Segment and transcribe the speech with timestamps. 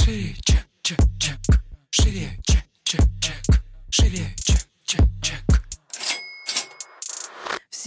[0.00, 0.49] Шире,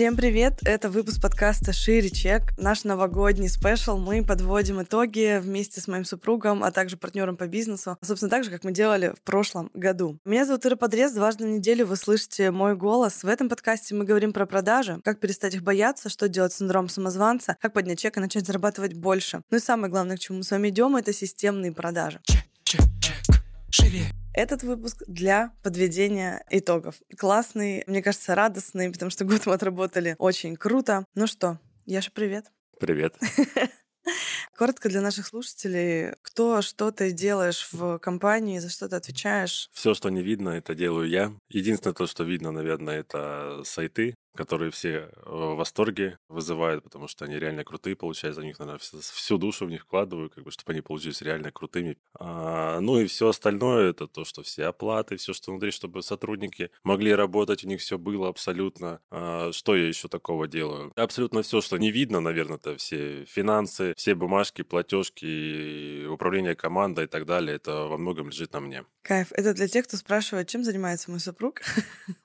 [0.04, 0.60] Всем привет!
[0.66, 2.42] Это выпуск подкаста «Шире чек».
[2.58, 3.98] Наш новогодний спешл.
[3.98, 7.98] Мы подводим итоги вместе с моим супругом, а также партнером по бизнесу.
[8.02, 10.20] Собственно, так же, как мы делали в прошлом году.
[10.26, 11.14] Меня зовут Ира Подрез.
[11.14, 13.24] Дважды в неделю вы слышите мой голос.
[13.24, 16.90] В этом подкасте мы говорим про продажи, как перестать их бояться, что делать с синдромом
[16.90, 19.42] самозванца, как поднять чек и начать зарабатывать больше.
[19.52, 22.20] Ну и самое главное, к чему мы с вами идем, это системные продажи.
[22.26, 23.42] Чек, чек, чек.
[23.70, 24.23] Шире.
[24.34, 26.96] Этот выпуск для подведения итогов.
[27.18, 31.06] Классный, мне кажется, радостный, потому что год мы отработали очень круто.
[31.14, 32.48] Ну что, Яша, привет.
[32.80, 33.16] Привет.
[34.58, 39.70] Коротко для наших слушателей, кто что ты делаешь в компании, за что ты отвечаешь?
[39.72, 41.32] Все, что не видно, это делаю я.
[41.50, 47.38] Единственное то, что видно, наверное, это сайты, которые все в восторге вызывают, потому что они
[47.40, 50.82] реально крутые, получается, за них, наверное, всю, душу в них вкладываю, как бы, чтобы они
[50.82, 51.98] получились реально крутыми.
[52.20, 56.72] А, ну и все остальное, это то, что все оплаты, все, что внутри, чтобы сотрудники
[56.84, 59.02] могли работать, у них все было абсолютно.
[59.12, 60.92] А, что я еще такого делаю?
[60.96, 67.08] Абсолютно все, что не видно, наверное, это все финансы, все бумажки, платежки, управление командой и
[67.08, 68.86] так далее, это во многом лежит на мне.
[69.04, 69.34] Кайф.
[69.34, 71.62] Это для тех, кто спрашивает, чем занимается мой супруг.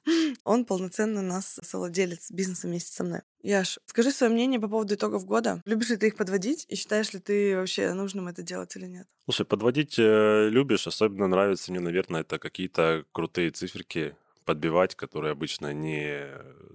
[0.45, 1.59] Он полноценно нас
[1.98, 3.20] совладелец бизнеса вместе со мной.
[3.42, 5.62] Яш, скажи свое мнение по поводу итогов года.
[5.64, 9.06] Любишь ли ты их подводить и считаешь ли ты вообще нужным это делать или нет?
[9.24, 15.72] Слушай, подводить э, любишь, особенно нравится мне, наверное, это какие-то крутые циферки подбивать, которые обычно
[15.72, 16.26] не,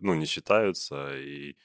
[0.02, 1.56] ну, не считаются, и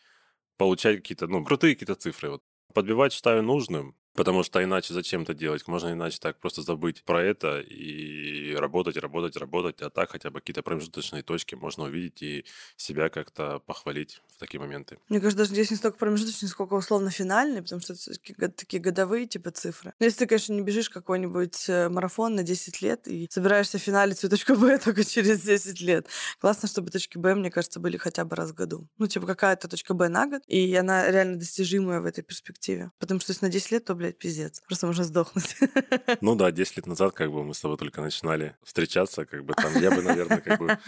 [0.57, 2.31] получать какие-то, ну, крутые какие-то цифры.
[2.31, 2.43] Вот.
[2.75, 5.69] Подбивать считаю нужным, Потому что иначе зачем это делать?
[5.69, 10.41] Можно иначе так просто забыть про это и работать, работать, работать, а так хотя бы
[10.41, 12.45] какие-то промежуточные точки можно увидеть и
[12.77, 14.99] себя как-то похвалить в такие моменты.
[15.09, 19.29] Мне кажется, даже здесь не столько промежуточные, сколько условно финальные, потому что это такие годовые
[19.29, 19.95] типа цифры.
[20.01, 24.19] Но если ты, конечно, не бежишь какой-нибудь э, марафон на 10 лет и собираешься финалить
[24.19, 26.09] свою точку Б только через 10 лет.
[26.41, 28.89] Классно, чтобы точки Б, мне кажется, были хотя бы раз в году.
[28.99, 32.91] Ну, типа какая-то точка Б на год, и она реально достижимая в этой перспективе.
[32.99, 34.61] Потому что если на 10 лет, то, блядь, блядь, пиздец.
[34.67, 35.57] Просто можно сдохнуть.
[36.21, 39.55] Ну да, 10 лет назад, как бы мы с тобой только начинали встречаться, как бы
[39.55, 40.79] там я бы, наверное, как бы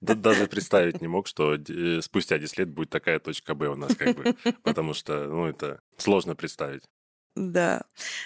[0.00, 3.76] да, даже представить не мог, что э, спустя 10 лет будет такая точка Б у
[3.76, 6.82] нас, как бы, потому что, ну, это сложно представить.
[7.34, 7.82] Да.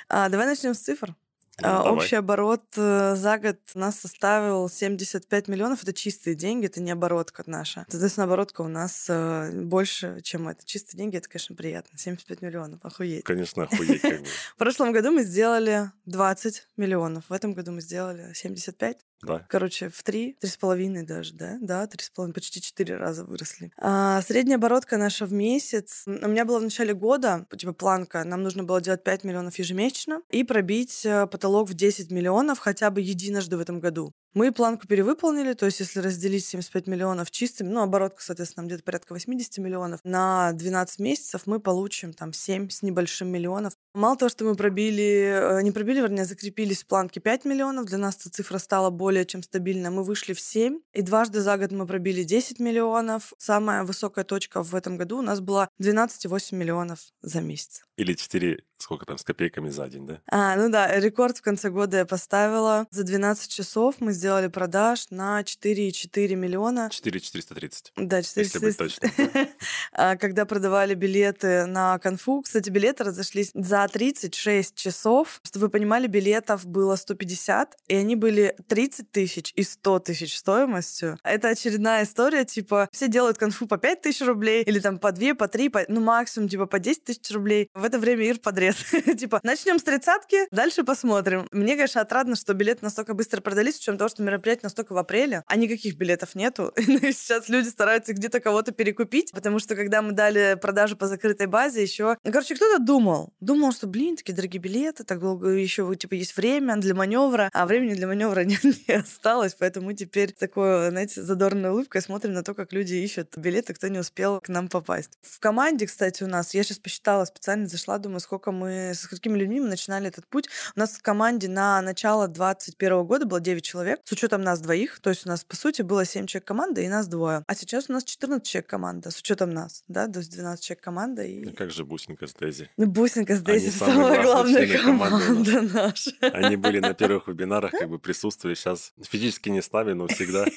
[0.09, 1.15] А, давай начнем с цифр.
[1.61, 1.93] Ну, А, давай.
[1.93, 5.83] Общий оборот э, за год у нас составил 75 миллионов.
[5.83, 7.87] Это чистые деньги, это не оборотка наша.
[7.89, 10.67] Соответственно, оборотка у нас э, больше, чем это.
[10.67, 11.99] Чистые деньги, это, конечно, приятно.
[11.99, 13.25] 75 миллионов, охуеть.
[13.25, 14.27] Конечно, охуеть, как бы.
[14.55, 17.25] В прошлом году мы сделали 20 миллионов.
[17.29, 18.99] В этом году мы сделали 75.
[19.23, 19.47] Да.
[19.49, 21.57] Короче, в три, три с половиной даже, да?
[21.61, 23.73] Да, три с половиной, почти четыре раза выросли.
[23.79, 26.05] А, средняя оборотка наша в месяц.
[26.07, 28.25] У меня была в начале года, типа, планка.
[28.25, 32.91] Нам нужно было делать 5 миллионов ежемесячно и пробить э, потолок в 10 миллионов хотя
[32.91, 34.13] бы единожды в этом году.
[34.37, 39.15] Мы планку перевыполнили, то есть если разделить 75 миллионов чистыми, ну, оборотка, соответственно, где-то порядка
[39.15, 43.73] 80 миллионов, на 12 месяцев мы получим там 7 с небольшим миллионов.
[43.97, 47.97] Мало того, что мы пробили, э, не пробили, вернее, закрепились в планке 5 миллионов, для
[47.97, 49.91] нас эта цифра стала более чем стабильна.
[49.91, 53.33] Мы вышли в 7, и дважды за год мы пробили 10 миллионов.
[53.39, 57.85] Самая высокая точка в этом году у нас была 12,8 миллионов за месяц.
[57.97, 60.21] Или 4, сколько там, с копейками за день, да?
[60.31, 62.87] А, ну да, рекорд в конце года я поставила.
[62.91, 66.89] За 12 часов мы сделали продаж на 4,4 миллиона.
[66.91, 67.93] 4 430.
[67.97, 69.49] Да, Если быть 430.
[69.93, 72.43] А, Когда продавали билеты на конфу.
[72.43, 75.41] Кстати, билеты разошлись за 36 часов.
[75.43, 81.19] Чтобы вы понимали, билетов было 150, и они были 30 тысяч и 100 тысяч стоимостью.
[81.23, 85.35] Это очередная история, типа, все делают конфу по 5 тысяч рублей, или там по 2,
[85.35, 87.71] по 3, по, ну максимум типа по 10 тысяч рублей.
[87.75, 89.17] В это время Ир подрез.
[89.19, 91.47] типа, начнем с тридцатки, дальше посмотрим.
[91.53, 94.99] Мне, конечно, отрадно, что билеты настолько быстро продались, с учетом того, что мероприятие настолько в
[94.99, 96.73] апреле, а никаких билетов нету.
[96.97, 101.47] Ну сейчас люди стараются где-то кого-то перекупить, потому что когда мы дали продажу по закрытой
[101.47, 102.17] базе, еще...
[102.25, 103.35] Ну, короче, кто-то думал.
[103.41, 107.67] Думал, что, блин, такие дорогие билеты, так долго еще, типа, есть время для маневра, а
[107.67, 108.57] времени для маневра не,
[108.89, 113.37] не осталось, поэтому теперь с такой, знаете, задорной улыбкой смотрим на то, как люди ищут
[113.37, 115.19] билеты, кто не успел к нам попасть.
[115.21, 119.39] В команде, кстати, у нас, я сейчас посчитала, специально зашла, думаю, сколько мы, с какими
[119.39, 120.49] людьми мы начинали этот путь.
[120.75, 124.99] У нас в команде на начало 21 года было 9 человек, с учетом нас двоих,
[125.01, 127.45] то есть у нас, по сути, было 7 человек команды и нас двое.
[127.47, 130.83] А сейчас у нас 14 человек команда, с учетом нас, да, то есть 12 человек
[130.83, 131.45] команда и...
[131.45, 132.71] Ну как же бусинка с Дейзи?
[132.77, 136.13] Ну, Бусинка с Дейзи самая главная команда наша.
[136.21, 140.47] Они были на первых вебинарах, как бы присутствовали сейчас физически не с нами, но всегда.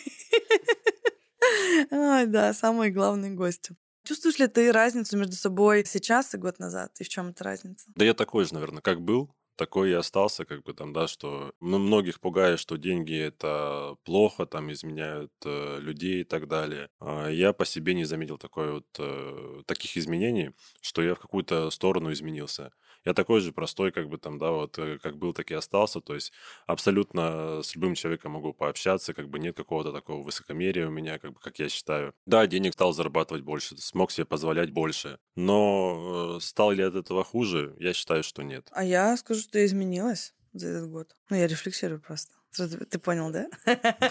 [1.91, 3.75] Ай, да, самые главные гости.
[4.03, 6.99] Чувствуешь ли ты разницу между собой сейчас и год назад?
[6.99, 7.91] И в чем эта разница?
[7.95, 9.35] Да я такой же, наверное, как был.
[9.55, 14.45] такой и остался, как бы там, да, что ну, многих пугает, что деньги это плохо,
[14.45, 16.89] там изменяют э, людей и так далее.
[16.99, 21.69] А я по себе не заметил такой вот э, таких изменений, что я в какую-то
[21.71, 22.71] сторону изменился.
[23.05, 26.01] Я такой же простой, как бы там, да, вот э, как был, так и остался.
[26.01, 26.31] То есть
[26.67, 31.33] абсолютно с любым человеком могу пообщаться, как бы нет какого-то такого высокомерия у меня, как
[31.33, 32.13] бы, как я считаю.
[32.25, 35.19] Да, денег стал зарабатывать больше, смог себе позволять больше.
[35.35, 37.75] Но э, стал ли от этого хуже?
[37.79, 38.67] Я считаю, что нет.
[38.71, 41.15] А я скажу, что изменилась за этот год.
[41.29, 42.33] Ну, я рефлексирую просто.
[42.89, 43.47] Ты понял, да?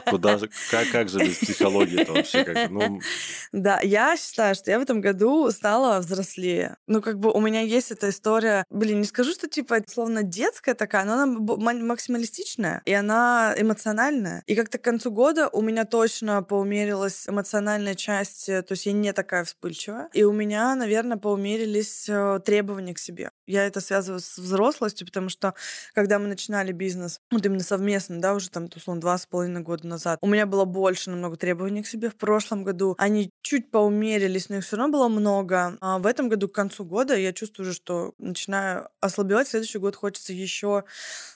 [0.07, 2.45] Куда же, как, как же без психологии это вообще?
[2.45, 3.01] Как, ну...
[3.53, 6.78] Да, я считаю, что я в этом году стала взрослее.
[6.89, 10.75] Ну, как бы у меня есть эта история, блин, не скажу, что типа словно детская
[10.75, 14.43] такая, но она максималистичная, и она эмоциональная.
[14.47, 19.13] И как-то к концу года у меня точно поумерилась эмоциональная часть, то есть я не
[19.13, 20.09] такая вспыльчивая.
[20.15, 23.31] И у меня, наверное, поумерились э, требования к себе.
[23.47, 25.55] Я это связываю с взрослостью, потому что
[25.93, 29.87] когда мы начинали бизнес, вот именно совместно, да, уже там, условно, два с половиной года
[29.87, 30.19] назад.
[30.23, 32.95] У меня было больше намного требований к себе в прошлом году.
[32.99, 35.77] Они чуть поумерились, но их все равно было много.
[35.81, 39.49] А в этом году, к концу года, я чувствую уже, что начинаю ослабевать.
[39.49, 40.85] Следующий год хочется еще,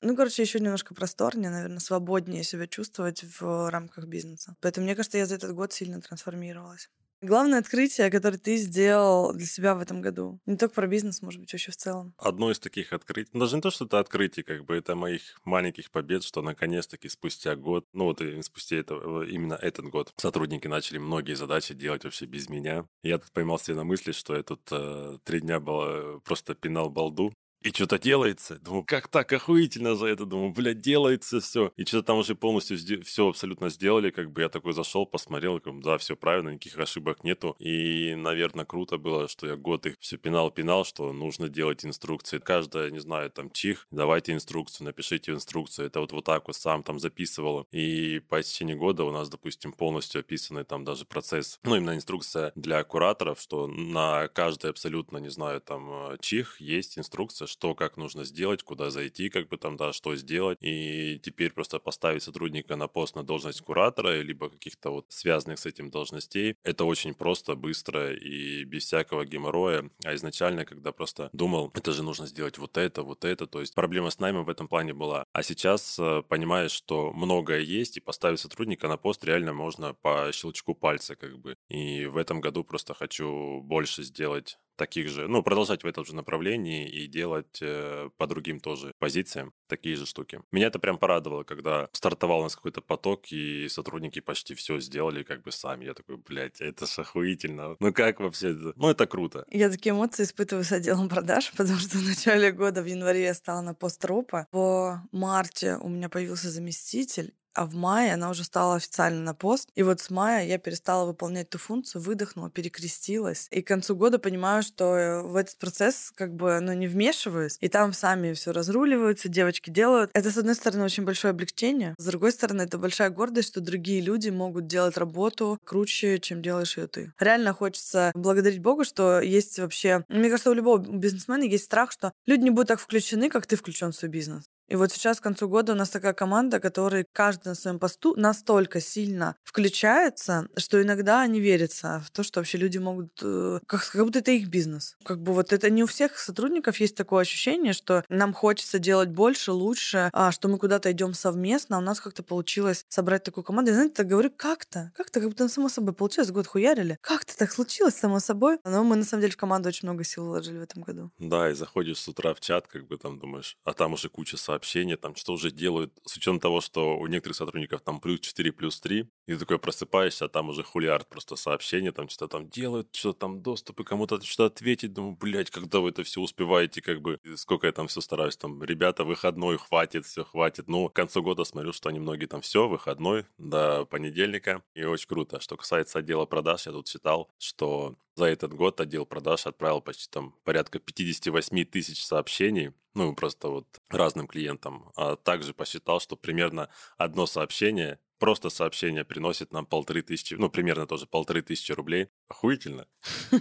[0.00, 4.56] ну, короче, еще немножко просторнее, наверное, свободнее себя чувствовать в рамках бизнеса.
[4.61, 6.91] Поэтому, мне кажется, я за этот год сильно трансформировалась.
[7.22, 10.40] Главное открытие, которое ты сделал для себя в этом году.
[10.44, 12.14] Не только про бизнес, может быть, вообще в целом.
[12.19, 15.40] Одно из таких открытий, ну, даже не то, что это открытие, как бы это моих
[15.44, 20.98] маленьких побед, что наконец-таки спустя год, ну вот спустя это, именно этот год, сотрудники начали
[20.98, 22.86] многие задачи делать вообще без меня.
[23.04, 26.56] Я тут поймал себе на мысли, что я тут э, три дня был, э, просто
[26.56, 27.32] пинал балду,
[27.62, 28.59] и что-то делается.
[28.59, 30.25] Думаю, как так охуительно за это.
[30.26, 31.73] Думаю, блядь, делается все.
[31.76, 34.11] И что-то там уже полностью все абсолютно сделали.
[34.11, 37.56] Как бы я такой зашел, посмотрел, как, да, все правильно, никаких ошибок нету.
[37.59, 42.38] И, наверное, круто было, что я год их все пинал-пинал, что нужно делать инструкции.
[42.38, 45.87] Каждая, не знаю, там, чих, давайте инструкцию, напишите инструкцию.
[45.87, 47.67] Это вот вот так вот сам там записывал.
[47.73, 52.53] И по течение года у нас, допустим, полностью описанный там даже процесс, ну, именно инструкция
[52.55, 58.25] для кураторов, что на каждый абсолютно, не знаю, там, чих есть инструкция, что как нужно
[58.25, 60.58] сделать, куда зайти, как бы там, да, что сделать.
[60.60, 65.66] И теперь просто поставить сотрудника на пост на должность куратора, либо каких-то вот связанных с
[65.66, 66.56] этим должностей.
[66.64, 69.90] Это очень просто, быстро и без всякого геморроя.
[70.04, 73.75] А изначально, когда просто думал, это же нужно сделать вот это, вот это, то есть
[73.75, 75.25] проблема с наймом в этом плане была.
[75.32, 80.31] А сейчас э, понимаешь, что многое есть, и поставить сотрудника на пост реально можно по
[80.32, 81.56] щелчку пальца, как бы.
[81.69, 86.12] И в этом году просто хочу больше сделать таких же, ну, продолжать в этом же
[86.12, 90.40] направлении и делать э, по другим тоже позициям такие же штуки.
[90.50, 95.23] Меня это прям порадовало, когда стартовал у нас какой-то поток, и сотрудники почти все сделали
[95.23, 95.84] как бы сами.
[95.84, 97.76] Я такой, блядь, это ж охуительно.
[97.79, 98.73] Ну как вообще это?
[98.75, 99.44] Ну это круто.
[99.50, 103.34] Я такие эмоции испытываю с отделом продаж, потому что в начале года, в январе я
[103.34, 104.49] стала на пост ропа.
[104.50, 109.69] В марте у меня появился заместитель, а в мае она уже стала официально на пост.
[109.75, 113.49] И вот с мая я перестала выполнять ту функцию, выдохнула, перекрестилась.
[113.50, 117.56] И к концу года понимаю, что э, в этот процесс как бы ну, не вмешиваюсь.
[117.60, 120.10] И там сами все разруливаются, девочки делают.
[120.14, 121.94] Это, с одной стороны, очень большое облегчение.
[121.99, 126.76] С другой стороны, это большая гордость, что другие люди могут делать работу круче, чем делаешь
[126.76, 127.12] ее ты.
[127.19, 130.05] Реально хочется благодарить Богу, что есть вообще...
[130.08, 133.56] Мне кажется, у любого бизнесмена есть страх, что люди не будут так включены, как ты
[133.56, 134.44] включен в свой бизнес.
[134.69, 138.15] И вот сейчас к концу года у нас такая команда, которая каждый на своем посту
[138.17, 143.13] настолько сильно включается, что иногда они верятся в то, что вообще люди могут...
[143.22, 144.96] Э, как, как будто это их бизнес.
[145.05, 149.10] Как бы вот это не у всех сотрудников есть такое ощущение, что нам хочется делать
[149.10, 153.44] больше, лучше, а что мы куда-то идем совместно, а у нас как-то получилось собрать такую
[153.44, 153.70] команду.
[153.70, 156.98] И знаете, так говорю, как-то, как-то, как будто само собой получилось, год хуярили.
[157.01, 158.58] Как-то так случилось само собой.
[158.65, 161.10] Но мы на самом деле в команду очень много сил вложили в этом году.
[161.19, 164.36] Да, и заходишь с утра в чат, как бы там думаешь, а там уже куча
[164.53, 168.53] сообщения, там, что уже делают, с учетом того, что у некоторых сотрудников там плюс 4,
[168.53, 172.51] плюс 3, и ты такой просыпаешься, а там уже хулиард просто сообщения, там что-то там
[172.51, 177.01] делают, что-то там доступы, кому-то что-то ответить, думаю, блядь, когда вы это все успеваете, как
[177.01, 181.23] бы, сколько я там все стараюсь, там, ребята, выходной, хватит, все хватит, ну, к концу
[181.23, 185.41] года смотрю, что они многие там все, выходной до понедельника, и очень круто.
[185.41, 190.08] Что касается отдела продаж, я тут читал, что за этот год отдел продаж отправил почти
[190.08, 194.93] там порядка 58 тысяч сообщений, ну, просто вот разным клиентам.
[194.94, 200.86] А также посчитал, что примерно одно сообщение просто сообщение приносит нам полторы тысячи, ну, примерно
[200.86, 202.06] тоже полторы тысячи рублей.
[202.29, 202.86] Охуительно.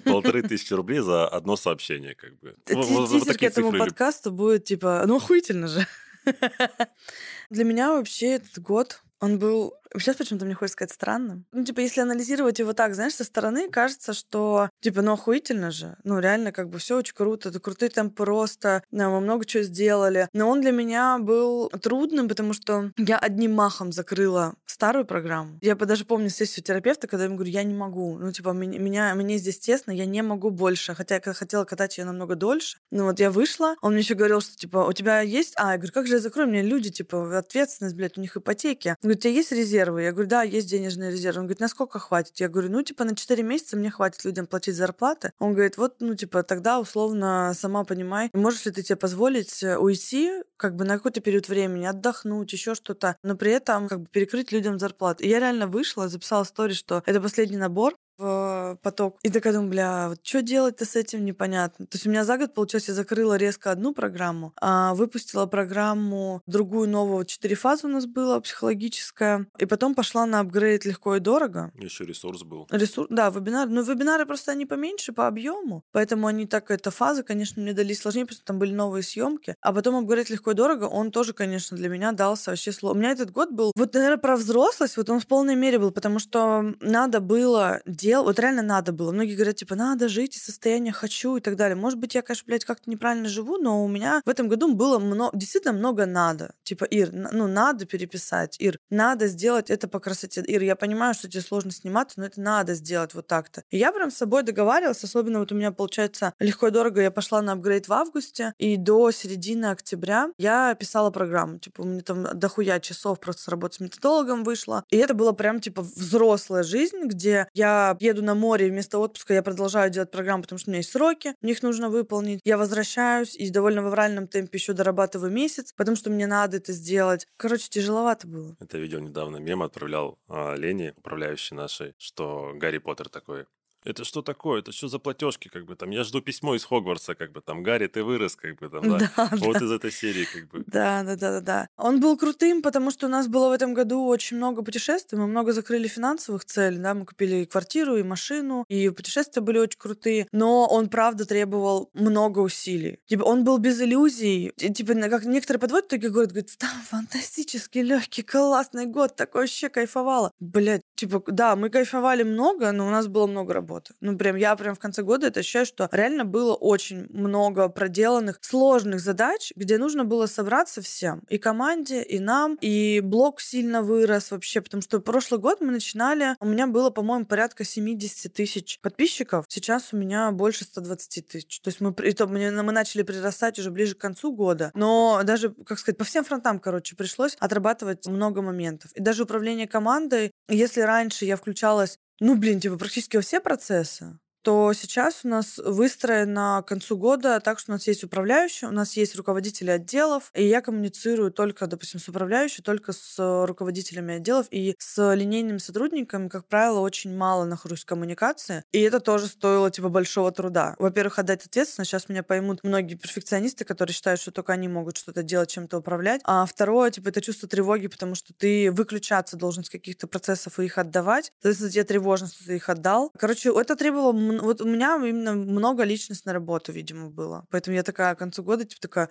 [0.04, 2.56] Полторы тысячи рублей за одно сообщение, как бы.
[2.68, 5.86] Вот к этому подкасту будет, типа, ну, охуительно же.
[7.52, 11.46] Для меня вообще этот год он был Сейчас почему-то мне хочется сказать странным.
[11.52, 15.98] Ну, типа, если анализировать его так, знаешь, со стороны, кажется, что, типа, ну, охуительно же.
[16.04, 17.50] Ну, реально, как бы все очень круто.
[17.50, 18.84] Это крутые темпы роста.
[18.92, 20.28] Да, мы много чего сделали.
[20.34, 25.60] Но он для меня был трудным, потому что я одним махом закрыла старую программу.
[25.62, 28.18] Я даже помню сессию терапевта, когда я ему говорю, я не могу.
[28.18, 30.96] Ну, типа, меня, мне здесь тесно, я не могу больше.
[30.96, 32.78] Хотя я хотела катать ее намного дольше.
[32.92, 35.54] Ну, вот я вышла, он мне еще говорил, что, типа, у тебя есть...
[35.58, 36.50] А, я говорю, как же я закрою?
[36.50, 38.90] Мне люди, типа, ответственность, блядь, у них ипотеки.
[38.90, 40.04] Он говорит, у тебя есть резервы?
[40.04, 41.42] Я говорю, да, есть денежные резервы.
[41.42, 42.40] Он говорит, насколько хватит?
[42.40, 45.34] Я говорю, ну, типа, на 4 месяца мне хватит людям платить зарплаты.
[45.40, 49.78] Он говорит, вот, ну, типа, тогда условно сама понимай, можешь ли ты тебе позволить э,
[49.78, 54.08] уйти как бы на какой-то период времени, отдохнуть, еще что-то, но при этом как бы
[54.08, 55.24] перекрыть людям зарплату.
[55.24, 59.18] И я реально вышла, записала историю, что это последний набор, в поток.
[59.24, 61.86] И такая думаю, бля, вот что делать-то с этим непонятно.
[61.88, 66.42] То есть у меня за год, получилось, я закрыла резко одну программу, а выпустила программу,
[66.46, 71.20] другую новую, четыре фазы у нас было, психологическая, и потом пошла на апгрейд легко и
[71.20, 71.72] дорого.
[71.76, 72.68] Еще ресурс был.
[72.70, 73.68] Ресурс, да, вебинар.
[73.68, 77.94] Но вебинары просто они поменьше по объему, поэтому они так, эта фаза, конечно, мне дали
[77.94, 79.56] сложнее, потому что там были новые съемки.
[79.62, 83.00] А потом апгрейд легко и дорого, он тоже, конечно, для меня дался вообще сложно.
[83.00, 85.92] У меня этот год был, вот, наверное, про взрослость, вот он в полной мере был,
[85.92, 89.12] потому что надо было делать, вот реально надо было.
[89.12, 91.76] Многие говорят, типа, надо жить из состояния хочу и так далее.
[91.76, 95.00] Может быть, я, конечно, блядь, как-то неправильно живу, но у меня в этом году было
[95.00, 96.54] много, действительно много надо.
[96.64, 98.56] Типа, Ир, ну, надо переписать.
[98.60, 100.42] Ир, надо сделать это по красоте.
[100.42, 103.64] Ир, я понимаю, что тебе сложно сниматься, но это надо сделать вот так-то.
[103.70, 107.02] И я прям с собой договаривалась, особенно вот у меня, получается, легко и дорого.
[107.02, 111.60] Я пошла на апгрейд в августе, и до середины октября я писала программу.
[111.60, 114.84] Типа, у меня там дохуя часов просто с работы с методологом вышла.
[114.90, 119.44] И это было прям, типа, взрослая жизнь, где я еду на море, вместо отпуска я
[119.44, 122.40] продолжаю делать программу, потому что у меня есть сроки, их нужно выполнить.
[122.44, 126.74] Я возвращаюсь и довольно в авральном темпе еще дорабатываю месяц, потому что мне надо это
[126.74, 127.28] сделать.
[127.38, 128.56] Короче, тяжеловато было.
[128.60, 133.46] Это видео недавно мем отправлял а, Лене, управляющей нашей, что Гарри Поттер такой
[133.84, 134.62] это что такое?
[134.62, 135.90] Это что за платежки, как бы там?
[135.92, 139.12] Я жду письмо из Хогвартса, как бы там, Гарри, ты вырос, как бы там, да.
[139.16, 139.66] Да, Вот да.
[139.66, 140.64] из этой серии, как бы.
[140.68, 141.68] Да, да, да, да, да.
[141.78, 145.18] Он был крутым, потому что у нас было в этом году очень много путешествий.
[145.20, 149.58] Мы много закрыли финансовых целей, да, мы купили и квартиру, и машину, и путешествия были
[149.58, 150.28] очень крутые.
[150.32, 153.00] Но он, правда, требовал много усилий.
[153.08, 154.52] Типа, он был без иллюзий.
[154.58, 160.32] Типа, как некоторые подводят, такие говорят, говорят, там фантастический, легкий, классный год, такой вообще кайфовала.
[160.40, 163.94] Блять, типа, да, мы кайфовали много, но у нас было много работы.
[164.02, 168.38] Ну, прям, я прям в конце года это ощущаю, что реально было очень много проделанных
[168.42, 171.24] сложных задач, где нужно было собраться всем.
[171.30, 172.58] И команде, и нам.
[172.62, 177.26] И блог сильно вырос вообще, потому что прошлый год мы начинали, у меня было, по-моему,
[177.26, 179.46] порядка 70 тысяч подписчиков.
[179.48, 181.60] Сейчас у меня больше 120 тысяч.
[181.62, 184.72] То есть мы, при том, мы мы начали прирастать уже ближе к концу года.
[184.76, 188.92] Но даже, как сказать, по всем фронтам, короче, пришлось отрабатывать много моментов.
[188.94, 194.20] И даже управление командой, если раньше я включалась ну, блин, типа практически во все процессы,
[194.42, 198.72] то сейчас у нас выстроено к концу года так, что у нас есть управляющий, у
[198.72, 204.16] нас есть руководители отделов, и я коммуницирую только, допустим, с управляющей, только с э, руководителями
[204.16, 209.28] отделов и с линейными сотрудниками, как правило, очень мало нахожусь в коммуникации, и это тоже
[209.28, 210.76] стоило, типа, большого труда.
[210.80, 215.24] Во-первых, отдать ответственность, сейчас меня поймут многие перфекционисты, которые считают, что только они могут что-то
[215.24, 219.70] делать, чем-то управлять, а второе, типа, это чувство тревоги, потому что ты выключаться должен с
[219.70, 223.12] каких-то процессов и их отдавать, соответственно, тебе тревожно, что ты их отдал.
[223.18, 227.46] Короче, это требовало вот у меня именно много личностной работы, видимо, было.
[227.50, 229.10] Поэтому я такая к концу года, типа, такая,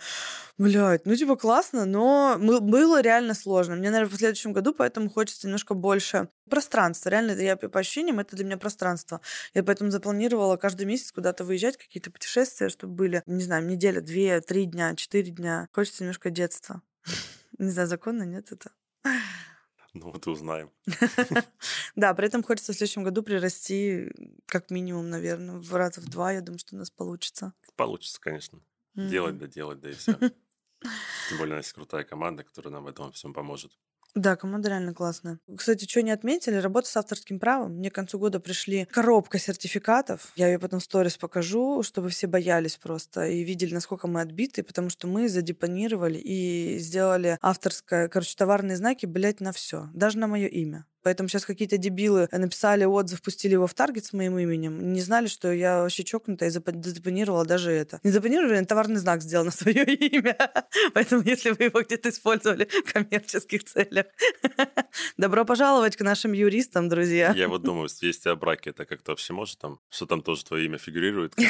[0.58, 3.76] блядь, ну, типа, классно, но было реально сложно.
[3.76, 7.10] Мне, наверное, в следующем году поэтому хочется немножко больше пространства.
[7.10, 9.20] Реально, я по ощущениям, это для меня пространство.
[9.54, 14.40] Я поэтому запланировала каждый месяц куда-то выезжать, какие-то путешествия, чтобы были, не знаю, неделя, две,
[14.40, 15.68] три дня, четыре дня.
[15.72, 16.82] Хочется немножко детства.
[17.58, 18.70] Не знаю, законно, нет это?
[19.94, 20.70] Ну вот и узнаем.
[21.97, 24.12] Да, при этом хочется в следующем году прирасти
[24.47, 26.32] как минимум, наверное, в раза в два.
[26.32, 27.52] Я думаю, что у нас получится.
[27.76, 28.61] Получится, конечно.
[28.94, 30.12] Делать да делать, да и все.
[31.28, 33.73] Тем более у нас крутая команда, которая нам в этом всем поможет.
[34.14, 35.38] Да, команда реально классная.
[35.56, 37.76] Кстати, что не отметили, работа с авторским правом.
[37.76, 40.32] Мне к концу года пришли коробка сертификатов.
[40.36, 44.62] Я ее потом в сторис покажу, чтобы все боялись просто и видели, насколько мы отбиты,
[44.62, 50.26] потому что мы задепонировали и сделали авторское, короче, товарные знаки, блядь, на все, даже на
[50.26, 50.86] мое имя.
[51.02, 54.92] Поэтому сейчас какие-то дебилы написали отзыв, пустили его в таргет с моим именем.
[54.92, 58.00] Не знали, что я вообще чокнутая и запанировала даже это.
[58.02, 60.37] Не запанировали, товарный знак сделал на свое имя.
[60.95, 64.07] Поэтому если вы его где-то использовали в коммерческих целях,
[65.16, 67.33] добро пожаловать к нашим юристам, друзья.
[67.37, 70.66] Я вот думаю, есть о браке это как-то вообще может там, что там тоже твое
[70.66, 71.35] имя фигурирует?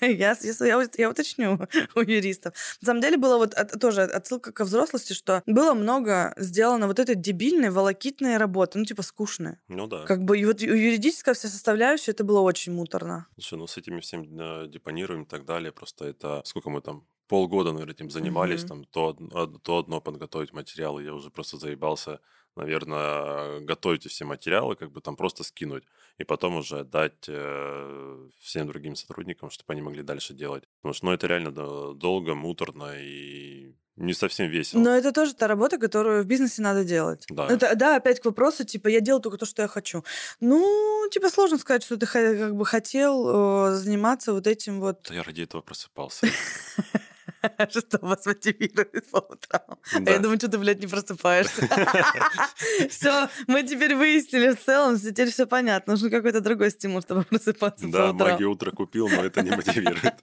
[0.00, 1.60] Я, я, я уточню
[1.94, 2.54] у юристов.
[2.80, 6.98] На самом деле было вот от, тоже отсылка ко взрослости, что было много сделано вот
[6.98, 9.56] этой дебильной, волокитной работы, ну типа скучной.
[9.68, 10.04] Ну да.
[10.04, 13.26] Как бы и вот юридическая вся составляющая, это было очень муторно.
[13.34, 17.06] Слушай, ну с этими всем э, депонируем и так далее, просто это сколько мы там
[17.28, 18.68] полгода, наверное, этим занимались, mm-hmm.
[18.68, 22.18] там то, то одно подготовить материалы, я уже просто заебался
[22.56, 25.84] наверное, готовите все материалы, как бы там просто скинуть,
[26.18, 30.64] и потом уже отдать э, всем другим сотрудникам, чтобы они могли дальше делать.
[30.80, 31.52] Потому что, ну, это реально
[31.94, 34.80] долго, муторно и не совсем весело.
[34.80, 37.24] Но это тоже та работа, которую в бизнесе надо делать.
[37.28, 37.46] Да.
[37.48, 40.04] Это, да, опять к вопросу, типа, я делаю только то, что я хочу.
[40.40, 45.10] Ну, типа, сложно сказать, что ты как бы хотел э, заниматься вот этим вот...
[45.10, 46.26] Я ради этого просыпался.
[47.70, 49.78] Что вас мотивирует по утрам?
[49.92, 50.10] Да.
[50.12, 51.68] А я думаю, что ты, блядь, не просыпаешься.
[52.90, 55.92] Все, мы теперь выяснили в целом, теперь все понятно.
[55.94, 58.30] Нужен какой-то другой стимул, чтобы просыпаться Да, по утрам.
[58.32, 60.14] магию утра купил, но это не мотивирует.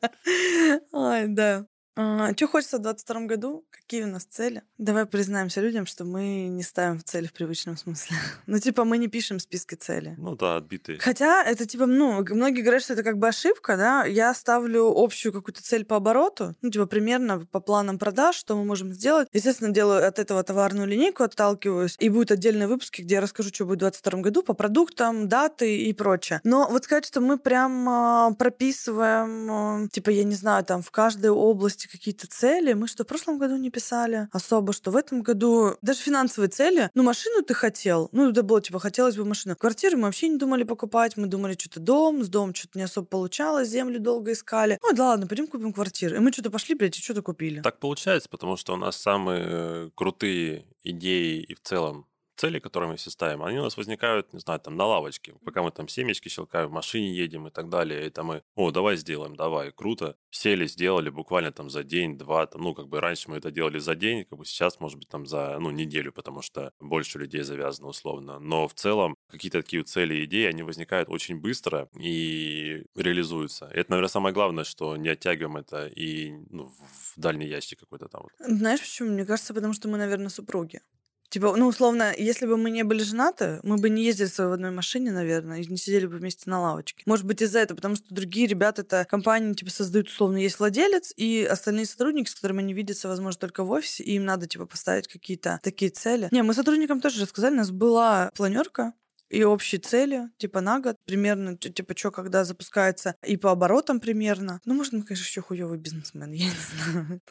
[0.92, 1.66] Ой, да.
[1.98, 3.66] А, что хочется в 22 году?
[3.72, 4.62] Какие у нас цели?
[4.78, 8.16] Давай признаемся людям, что мы не ставим цели в привычном смысле.
[8.46, 10.14] ну, типа, мы не пишем списки целей.
[10.18, 11.00] Ну да, отбитые.
[11.00, 14.06] Хотя это, типа, ну, многие говорят, что это как бы ошибка, да?
[14.06, 18.64] Я ставлю общую какую-то цель по обороту, ну, типа, примерно по планам продаж, что мы
[18.64, 19.28] можем сделать.
[19.34, 23.66] Естественно, делаю от этого товарную линейку, отталкиваюсь, и будут отдельные выпуски, где я расскажу, что
[23.66, 26.42] будет в 22 году по продуктам, даты и прочее.
[26.44, 30.92] Но вот сказать, что мы прям э, прописываем, э, типа, я не знаю, там, в
[30.92, 32.74] каждой области какие-то цели.
[32.74, 36.90] Мы что, в прошлом году не писали особо, что в этом году даже финансовые цели.
[36.94, 38.10] Ну, машину ты хотел.
[38.12, 39.56] Ну, это было, типа, хотелось бы машину.
[39.56, 41.18] Квартиру мы вообще не думали покупать.
[41.18, 44.80] Мы думали, что-то дом, с домом что-то не особо получалось, землю долго искали.
[44.82, 46.16] Ну, да ладно, пойдем купим квартиру.
[46.16, 47.62] И мы что-то пошли, блядь, и что-то купили.
[47.62, 52.06] Так получается, потому что у нас самые э, крутые идеи и в целом
[52.38, 55.64] цели, которые мы все ставим, они у нас возникают, не знаю, там на лавочке, пока
[55.64, 58.08] мы там семечки щелкаем, в машине едем и так далее.
[58.08, 60.16] И там мы, о, давай сделаем, давай, круто.
[60.30, 63.80] Сели, сделали буквально там за день, два, там, ну, как бы раньше мы это делали
[63.80, 67.42] за день, как бы сейчас, может быть, там за, ну, неделю, потому что больше людей
[67.42, 68.40] завязано условно.
[68.40, 73.70] Но в целом какие-то такие цели и идеи, они возникают очень быстро и реализуются.
[73.74, 78.08] И это, наверное, самое главное, что не оттягиваем это и ну, в дальний ящик какой-то
[78.08, 78.28] там.
[78.40, 79.10] Знаешь почему?
[79.10, 80.82] Мне кажется, потому что мы, наверное, супруги.
[81.30, 84.72] Типа, ну, условно, если бы мы не были женаты, мы бы не ездили в одной
[84.72, 87.04] машине, наверное, и не сидели бы вместе на лавочке.
[87.06, 91.14] Может быть, из-за этого, потому что другие ребята, это компании, типа, создают, условно, есть владелец,
[91.18, 94.66] и остальные сотрудники, с которыми они видятся, возможно, только в офисе, и им надо, типа,
[94.66, 96.30] поставить какие-то такие цели.
[96.32, 98.94] Не, мы сотрудникам тоже рассказали, у нас была планерка,
[99.30, 104.62] и общие цели, типа на год, примерно, типа, что когда запускается, и по оборотам примерно.
[104.66, 107.22] Ну, может, мы, конечно, еще хуевый бизнесмен, я не знаю.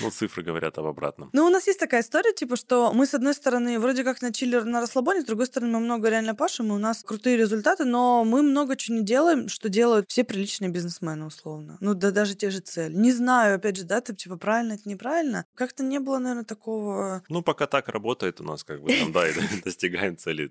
[0.00, 1.30] Ну, цифры говорят об обратном.
[1.32, 4.32] Ну, у нас есть такая история, типа, что мы, с одной стороны, вроде как на
[4.32, 7.84] чиллер, на расслабоне, с другой стороны, мы много реально пашем, и у нас крутые результаты,
[7.84, 11.78] но мы много чего не делаем, что делают все приличные бизнесмены, условно.
[11.80, 12.94] Ну, да даже те же цели.
[12.94, 15.44] Не знаю, опять же, да, ты, типа, правильно, это неправильно.
[15.54, 17.22] Как-то не было, наверное, такого...
[17.28, 19.32] Ну, пока так работает у нас, как бы, там, да, и
[19.64, 20.50] достигаем цели.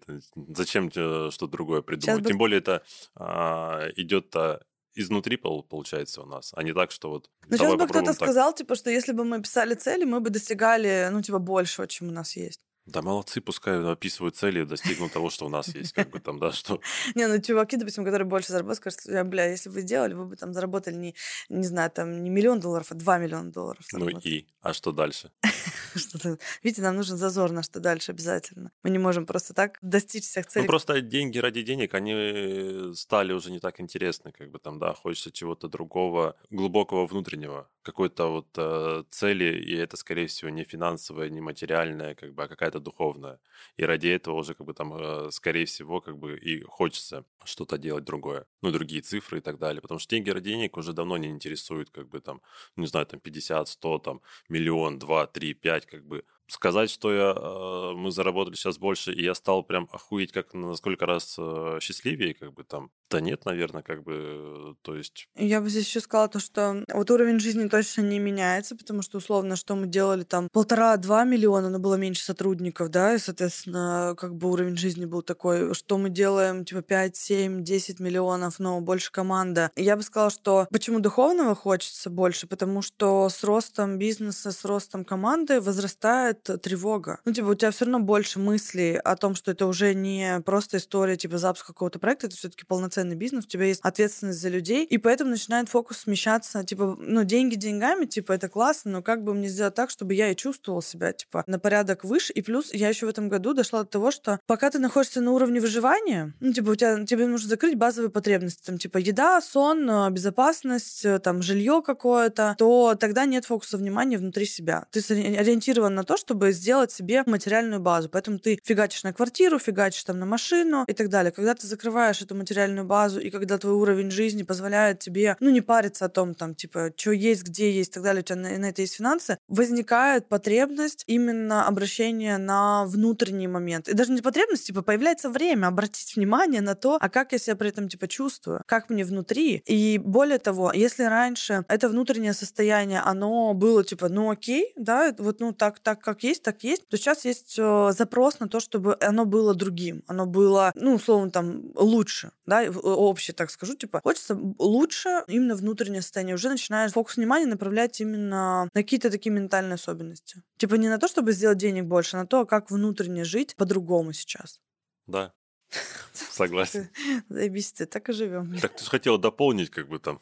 [0.56, 0.90] Зачем
[1.32, 2.06] что-то другое придумать.
[2.06, 2.40] Сейчас Тем бы...
[2.40, 2.84] более это
[3.16, 4.62] а, идет а,
[4.96, 7.30] изнутри получается у нас, а не так, что вот...
[7.48, 8.16] Ну, сейчас бы кто-то так.
[8.16, 12.08] сказал, типа, что если бы мы писали цели, мы бы достигали, ну, типа, большего, чем
[12.10, 12.62] у нас есть.
[12.86, 16.40] Да молодцы, пускай описывают цели и достигнут того, что у нас есть, как бы там,
[16.40, 16.80] да, что...
[17.16, 20.36] Не, ну чуваки, допустим, которые больше зарабатывают, скажут, бля, если бы вы делали, вы бы
[20.36, 21.16] там заработали не,
[21.50, 23.84] не знаю, там не миллион долларов, а два миллиона долларов.
[23.92, 24.48] Ну и?
[24.62, 25.32] А что дальше?
[26.64, 28.72] Видите, нам нужен зазор на что дальше обязательно.
[28.84, 30.64] Мы не можем просто так достичь всех целей.
[30.64, 34.94] Ну просто деньги ради денег, они стали уже не так интересны, как бы там, да,
[34.94, 41.30] хочется чего-то другого, глубокого внутреннего, какой-то вот э, цели, и это, скорее всего, не финансовая,
[41.30, 43.40] не материальная, как бы, а какая-то духовная.
[43.78, 47.78] И ради этого уже, как бы, там, э, скорее всего, как бы, и хочется что-то
[47.78, 48.46] делать другое.
[48.62, 49.82] Ну, другие цифры и так далее.
[49.82, 52.42] Потому что деньги ради денег уже давно не интересуют, как бы, там,
[52.76, 57.34] не знаю, там, 50, 100, там, миллион, 2, 3, 5, как бы, сказать, что я,
[57.36, 61.80] э, мы заработали сейчас больше, и я стал прям охуеть как на сколько раз э,
[61.82, 62.92] счастливее, как бы там.
[63.10, 65.28] Да нет, наверное, как бы, то есть...
[65.36, 69.20] Я бы здесь еще сказала то, что вот уровень жизни точно не меняется, потому что,
[69.20, 74.36] условно, что мы делали там полтора-два миллиона, но было меньше сотрудников, да, и, соответственно, как
[74.36, 79.12] бы уровень жизни был такой, что мы делаем, типа, 5, 7, 10 миллионов, но больше
[79.12, 79.72] команда.
[79.76, 85.06] Я бы сказала, что почему духовного хочется больше, потому что с ростом бизнеса, с ростом
[85.06, 87.20] команды возрастает возникает тревога.
[87.26, 90.78] Ну, типа, у тебя все равно больше мыслей о том, что это уже не просто
[90.78, 94.86] история, типа, запуска какого-то проекта, это все-таки полноценный бизнес, у тебя есть ответственность за людей,
[94.86, 99.34] и поэтому начинает фокус смещаться, типа, ну, деньги деньгами, типа, это классно, но как бы
[99.34, 102.34] мне сделать так, чтобы я и чувствовал себя, типа, на порядок выше.
[102.34, 105.32] И плюс я еще в этом году дошла до того, что пока ты находишься на
[105.32, 109.90] уровне выживания, ну, типа, у тебя, тебе нужно закрыть базовые потребности, там, типа, еда, сон,
[109.90, 114.86] э, безопасность, э, там, жилье какое-то, то тогда нет фокуса внимания внутри себя.
[114.92, 115.00] Ты
[115.38, 118.10] ориентирован на то, чтобы сделать себе материальную базу.
[118.10, 121.32] Поэтому ты фигачишь на квартиру, фигачишь там на машину и так далее.
[121.32, 125.62] Когда ты закрываешь эту материальную базу, и когда твой уровень жизни позволяет тебе, ну, не
[125.62, 128.58] париться о том, там, типа, что есть, где есть и так далее, у тебя на,
[128.58, 133.88] на это есть финансы, возникает потребность именно обращения на внутренний момент.
[133.88, 137.56] И даже не потребность, типа, появляется время обратить внимание на то, а как я себя
[137.56, 139.62] при этом, типа, чувствую, как мне внутри.
[139.68, 145.40] И более того, если раньше это внутреннее состояние, оно было, типа, ну, окей, да, вот,
[145.40, 148.98] ну, так, так, как есть, так есть, то сейчас есть э, запрос на то, чтобы
[149.02, 154.38] оно было другим, оно было, ну, условно, там, лучше, да, общее так скажу, типа, хочется
[154.60, 156.36] лучше именно внутреннее состояние.
[156.36, 160.42] Уже начинаешь фокус внимания направлять именно на какие-то такие ментальные особенности.
[160.58, 164.14] Типа не на то, чтобы сделать денег больше, а на то, как внутренне жить по-другому
[164.14, 164.60] сейчас.
[165.08, 165.34] Да,
[166.14, 166.90] согласен.
[167.30, 168.58] Заебись ты, так и живем.
[168.60, 170.20] Так ты же хотела дополнить, как бы там.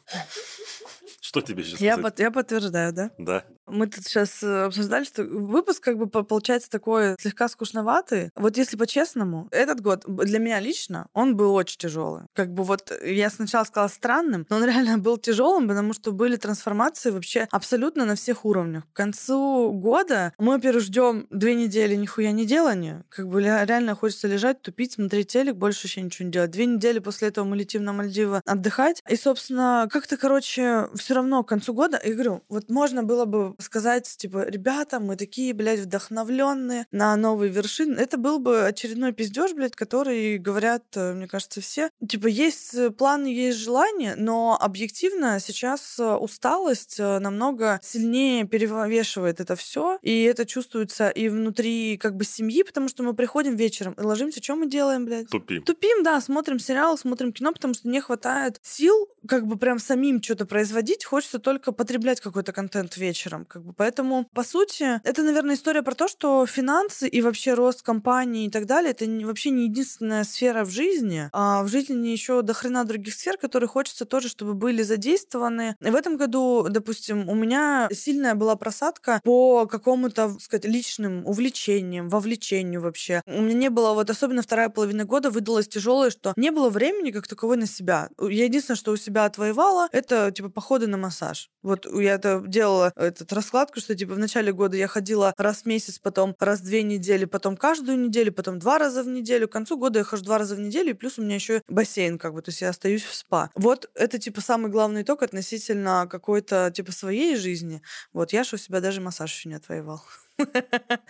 [1.20, 3.10] Что тебе сейчас Я, под- я подтверждаю, да?
[3.18, 3.44] Да.
[3.66, 8.30] Мы тут сейчас обсуждали, что выпуск как бы по- получается такой слегка скучноватый.
[8.36, 12.22] Вот если по-честному, этот год для меня лично, он был очень тяжелый.
[12.34, 16.36] Как бы вот я сначала сказала странным, но он реально был тяжелым, потому что были
[16.36, 18.84] трансформации вообще абсолютно на всех уровнях.
[18.92, 23.04] К концу года мы, во-первых, ждем две недели нихуя не делания.
[23.08, 26.50] Как бы реально хочется лежать, тупить, смотреть телек, больше вообще ничего не делать.
[26.50, 29.02] Две недели после этого мы летим на Мальдивы отдыхать.
[29.08, 33.53] И, собственно, как-то, короче, все равно к концу года, я говорю, вот можно было бы
[33.58, 37.98] сказать, типа, ребята, мы такие, блядь, вдохновленные на новые вершины.
[37.98, 41.90] Это был бы очередной пиздеж, блядь, который говорят, э, мне кажется, все.
[42.06, 49.56] Типа, есть э, планы, есть желание, но объективно сейчас э, усталость намного сильнее перевешивает это
[49.56, 54.02] все, и это чувствуется и внутри как бы семьи, потому что мы приходим вечером и
[54.02, 55.28] ложимся, что мы делаем, блядь?
[55.28, 55.62] Тупим.
[55.62, 60.22] Тупим, да, смотрим сериал, смотрим кино, потому что не хватает сил как бы прям самим
[60.22, 63.43] что-то производить, хочется только потреблять какой-то контент вечером.
[63.48, 63.72] Как бы.
[63.72, 68.50] Поэтому, по сути, это, наверное, история про то, что финансы и вообще рост компании и
[68.50, 72.84] так далее, это вообще не единственная сфера в жизни, а в жизни еще до хрена
[72.84, 75.76] других сфер, которые хочется тоже, чтобы были задействованы.
[75.80, 82.08] И в этом году, допустим, у меня сильная была просадка по какому-то, сказать, личным увлечениям,
[82.08, 83.22] вовлечению вообще.
[83.26, 87.10] У меня не было, вот особенно вторая половина года выдалась тяжелая, что не было времени
[87.10, 88.08] как таковой на себя.
[88.20, 91.50] Я единственное, что у себя отвоевала, это типа походы на массаж.
[91.62, 95.66] Вот я это делала этот раскладку, что типа в начале года я ходила раз в
[95.66, 99.48] месяц, потом раз в две недели, потом каждую неделю, потом два раза в неделю.
[99.48, 102.18] К концу года я хожу два раза в неделю, и плюс у меня еще бассейн,
[102.18, 103.50] как бы, то есть я остаюсь в спа.
[103.54, 107.82] Вот это типа самый главный итог относительно какой-то типа своей жизни.
[108.12, 110.02] Вот я же у себя даже массаж еще не отвоевал.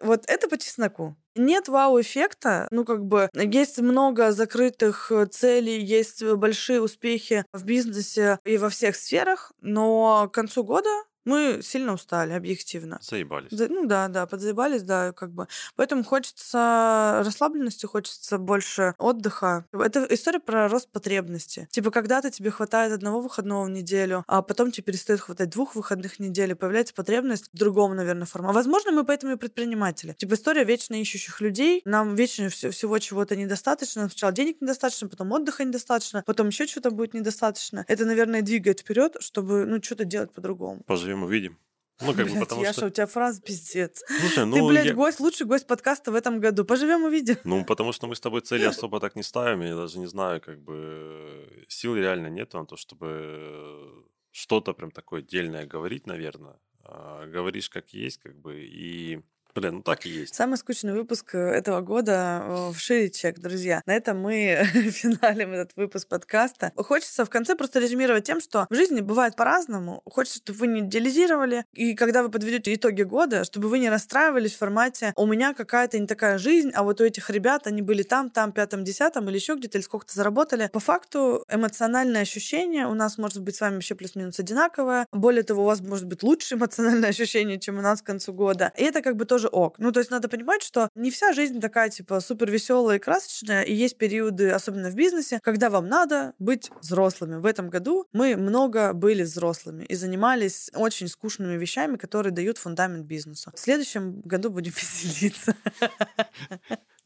[0.00, 1.16] Вот это по чесноку.
[1.34, 2.66] Нет вау-эффекта.
[2.70, 8.58] Ну, как бы, есть много закрытых э, целей, есть э, большие успехи в бизнесе и
[8.58, 10.90] во всех сферах, но к концу года
[11.28, 12.98] мы сильно устали, объективно.
[13.02, 13.50] Заебались.
[13.52, 15.46] Да, ну да, да, подзаебались, да, как бы.
[15.76, 19.66] Поэтому хочется расслабленности, хочется больше отдыха.
[19.72, 21.68] Это история про рост потребности.
[21.70, 26.14] Типа, когда-то тебе хватает одного выходного в неделю, а потом тебе перестает хватать двух выходных
[26.14, 28.54] в неделю, появляется потребность в другом, наверное, формате.
[28.54, 30.14] Возможно, мы поэтому и предприниматели.
[30.18, 31.82] Типа, история вечно ищущих людей.
[31.84, 34.08] Нам вечно всё- всего чего-то недостаточно.
[34.08, 37.84] Сначала денег недостаточно, потом отдыха недостаточно, потом еще что-то будет недостаточно.
[37.88, 40.82] Это, наверное, двигает вперед, чтобы, ну, что-то делать по-другому.
[40.86, 41.58] Поживем увидим.
[42.00, 42.86] Ну, как бы, Блядь, потому Яша, что...
[42.86, 44.04] у тебя фраза пиздец.
[44.20, 46.64] Слушай, ну, Ты, блядь, я- гость, лучший гость подкаста в этом году.
[46.64, 47.36] Поживем увидим.
[47.42, 49.62] Ну, потому что мы с тобой цели особо так не ставим.
[49.62, 55.20] Я даже не знаю, как бы сил реально нет на то, чтобы что-то прям такое
[55.20, 56.60] отдельное говорить, наверное.
[56.84, 59.20] А, говоришь как есть, как бы, и...
[59.54, 60.34] Блин, ну так и есть.
[60.34, 63.82] Самый скучный выпуск э, этого года э, в шире чек, друзья.
[63.86, 66.72] На этом мы финалим этот выпуск подкаста.
[66.76, 70.02] Хочется в конце просто резюмировать тем, что в жизни бывает по-разному.
[70.04, 71.64] Хочется, чтобы вы не идеализировали.
[71.72, 75.98] И когда вы подведете итоги года, чтобы вы не расстраивались в формате «у меня какая-то
[75.98, 79.36] не такая жизнь, а вот у этих ребят они были там, там, пятом, десятом или
[79.36, 80.68] еще где-то, или сколько-то заработали».
[80.72, 85.06] По факту эмоциональное ощущение у нас может быть с вами вообще плюс-минус одинаковое.
[85.12, 88.72] Более того, у вас может быть лучше эмоциональное ощущение, чем у нас к концу года.
[88.76, 89.78] И это как бы тоже тоже ок.
[89.78, 93.62] Ну, то есть надо понимать, что не вся жизнь такая, типа, супер веселая и красочная,
[93.62, 97.36] и есть периоды, особенно в бизнесе, когда вам надо быть взрослыми.
[97.36, 103.06] В этом году мы много были взрослыми и занимались очень скучными вещами, которые дают фундамент
[103.06, 103.50] бизнесу.
[103.54, 105.54] В следующем году будем веселиться.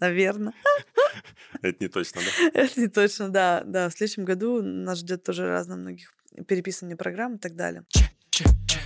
[0.00, 0.52] Наверное.
[1.62, 2.50] Это не точно, да?
[2.60, 3.62] Это не точно, да.
[3.64, 6.12] Да, в следующем году нас ждет тоже разно многих
[6.48, 7.84] переписывание программ и так далее.
[7.88, 8.82] Чек, чек, чек.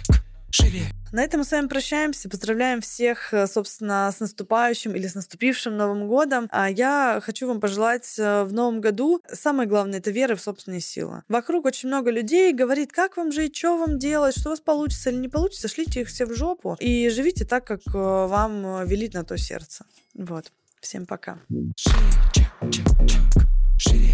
[0.51, 0.91] Живее.
[1.17, 2.29] На этом мы с вами прощаемся.
[2.29, 6.47] Поздравляем всех, э, собственно, с наступающим или с наступившим Новым годом.
[6.53, 10.83] А я хочу вам пожелать э, в Новом году самое главное— это вера в собственные
[10.83, 11.23] силы.
[11.29, 15.09] Вокруг очень много людей говорит, как вам жить, что вам делать, что у вас получится
[15.09, 15.69] или не получится.
[15.69, 19.87] Шлите их все в жопу и живите так, как э, вам велит на то сердце.
[20.13, 20.53] Вот.
[20.83, 21.39] Всем пока.
[23.79, 24.13] Чек.